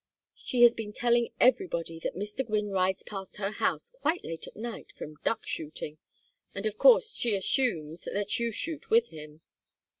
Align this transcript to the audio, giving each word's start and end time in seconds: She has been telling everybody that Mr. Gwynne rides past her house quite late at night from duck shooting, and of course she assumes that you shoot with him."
She 0.35 0.63
has 0.63 0.73
been 0.73 0.93
telling 0.93 1.29
everybody 1.39 1.99
that 1.99 2.15
Mr. 2.15 2.43
Gwynne 2.43 2.71
rides 2.71 3.03
past 3.03 3.35
her 3.35 3.51
house 3.51 3.91
quite 3.91 4.23
late 4.25 4.47
at 4.47 4.55
night 4.55 4.91
from 4.97 5.17
duck 5.23 5.45
shooting, 5.45 5.99
and 6.55 6.65
of 6.65 6.79
course 6.79 7.13
she 7.13 7.35
assumes 7.35 8.05
that 8.11 8.39
you 8.39 8.51
shoot 8.51 8.89
with 8.89 9.09
him." 9.09 9.41